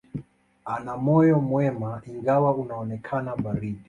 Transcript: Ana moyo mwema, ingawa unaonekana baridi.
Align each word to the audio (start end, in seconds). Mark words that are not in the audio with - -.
Ana 0.65 0.97
moyo 0.97 1.39
mwema, 1.39 2.01
ingawa 2.11 2.55
unaonekana 2.55 3.35
baridi. 3.35 3.79